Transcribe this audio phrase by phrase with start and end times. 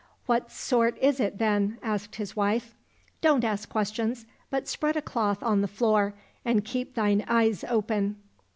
[0.25, 2.73] —"What sort is it, then?" asked his wife.
[3.21, 8.15] —"Don't ask questions, but spread a cloth on the floor and keep thine eyes open."